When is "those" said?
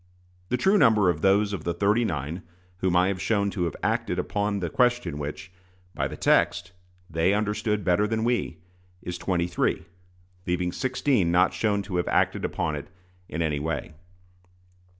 1.21-1.53